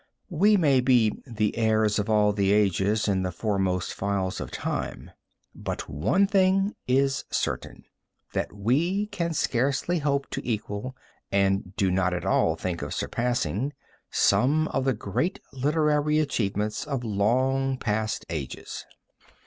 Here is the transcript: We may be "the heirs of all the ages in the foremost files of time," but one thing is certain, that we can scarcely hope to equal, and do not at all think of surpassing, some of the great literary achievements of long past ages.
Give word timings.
We 0.31 0.57
may 0.57 0.79
be 0.81 1.11
"the 1.27 1.55
heirs 1.55 1.99
of 1.99 2.09
all 2.09 2.33
the 2.33 2.51
ages 2.51 3.07
in 3.07 3.21
the 3.21 3.31
foremost 3.31 3.93
files 3.93 4.41
of 4.41 4.49
time," 4.49 5.11
but 5.53 5.87
one 5.87 6.25
thing 6.25 6.73
is 6.87 7.23
certain, 7.29 7.83
that 8.33 8.51
we 8.51 9.05
can 9.05 9.35
scarcely 9.35 9.99
hope 9.99 10.27
to 10.31 10.41
equal, 10.43 10.97
and 11.31 11.75
do 11.75 11.91
not 11.91 12.15
at 12.15 12.25
all 12.25 12.55
think 12.55 12.81
of 12.81 12.95
surpassing, 12.95 13.73
some 14.09 14.67
of 14.69 14.85
the 14.85 14.95
great 14.95 15.39
literary 15.53 16.17
achievements 16.17 16.83
of 16.87 17.03
long 17.03 17.77
past 17.77 18.25
ages. 18.27 18.87